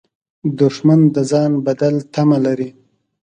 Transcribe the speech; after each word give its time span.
دښمن 0.59 0.99
د 1.15 1.17
ځان 1.31 1.51
بدل 1.65 1.95
تمه 2.13 2.37
لري 2.45 2.69